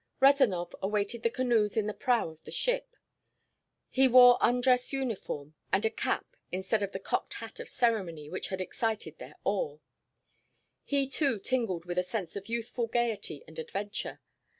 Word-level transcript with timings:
Rezanov 0.19 0.73
awaited 0.81 1.21
the 1.21 1.29
canoes 1.29 1.77
in 1.77 1.85
the 1.85 1.93
prow 1.93 2.29
of 2.29 2.43
the 2.43 2.49
ship. 2.51 2.95
He 3.87 4.07
wore 4.07 4.39
undress 4.41 4.91
uniform 4.91 5.53
and 5.71 5.85
a 5.85 5.91
cap 5.91 6.35
instead 6.51 6.81
of 6.81 6.91
the 6.91 6.97
cocked 6.99 7.35
hat 7.35 7.59
of 7.59 7.69
ceremony 7.69 8.27
which 8.27 8.47
had 8.47 8.61
excited 8.61 9.19
their 9.19 9.35
awe. 9.45 9.77
He 10.83 11.07
too 11.07 11.37
tingled 11.37 11.85
with 11.85 11.99
a 11.99 12.03
sense 12.03 12.35
of 12.35 12.49
youthful 12.49 12.87
gaiety 12.87 13.43
and 13.47 13.59
adventure. 13.59 14.19